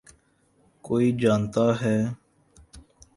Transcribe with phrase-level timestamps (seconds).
[0.85, 1.97] کوئی جانتا ہے۔